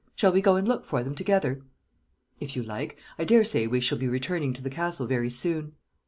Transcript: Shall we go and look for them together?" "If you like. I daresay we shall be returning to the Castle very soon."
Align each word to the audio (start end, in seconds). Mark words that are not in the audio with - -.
Shall 0.15 0.31
we 0.33 0.41
go 0.41 0.55
and 0.55 0.67
look 0.67 0.83
for 0.83 1.03
them 1.03 1.13
together?" 1.13 1.61
"If 2.39 2.55
you 2.55 2.63
like. 2.63 2.97
I 3.19 3.23
daresay 3.23 3.67
we 3.67 3.81
shall 3.81 3.99
be 3.99 4.07
returning 4.07 4.51
to 4.53 4.61
the 4.63 4.71
Castle 4.71 5.05
very 5.05 5.29
soon." 5.29 5.73